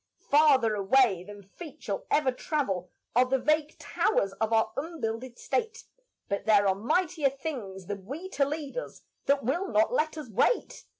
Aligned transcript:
Farther 0.31 0.73
away 0.73 1.23
than 1.23 1.43
feet 1.43 1.83
shall 1.83 2.07
ever 2.09 2.31
travel 2.31 2.89
Are 3.15 3.25
the 3.25 3.37
vague 3.37 3.77
towers 3.77 4.33
of 4.41 4.51
our 4.51 4.73
unbuilded 4.75 5.37
State; 5.37 5.83
But 6.27 6.45
there 6.47 6.67
are 6.67 6.73
mightier 6.73 7.29
things 7.29 7.85
than 7.85 8.07
we 8.07 8.27
to 8.29 8.43
lead 8.43 8.77
us, 8.77 9.03
That 9.27 9.43
will 9.43 9.67
not 9.67 9.93
let 9.93 10.17
us 10.17 10.27
wait. 10.27 10.85